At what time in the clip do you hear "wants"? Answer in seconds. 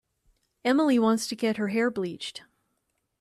0.97-1.27